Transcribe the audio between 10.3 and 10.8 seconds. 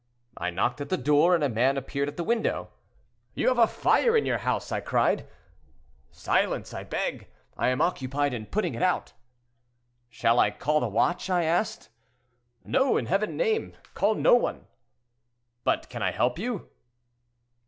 I call